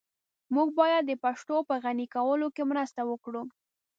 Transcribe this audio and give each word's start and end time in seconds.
موږ 0.55 0.67
بايد 0.77 1.03
د 1.07 1.13
پښتو 1.23 1.55
په 1.69 1.75
غني 1.83 2.05
کولو 2.15 2.47
کي 2.55 2.63
مرسته 2.71 3.01
وکړو. 3.05 3.43